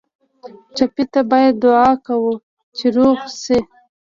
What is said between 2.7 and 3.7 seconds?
چې روغ شي.